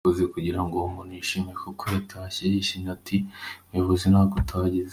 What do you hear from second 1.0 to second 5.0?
yishime kuko yatashye yishimye ati ‘muyobozi ntako utagize’.